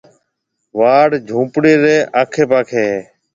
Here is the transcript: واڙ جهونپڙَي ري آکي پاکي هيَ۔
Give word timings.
واڙ 0.79 1.09
جهونپڙَي 1.27 1.73
ري 1.83 1.97
آکي 2.21 2.43
پاکي 2.51 2.75
هيَ۔ 2.89 2.99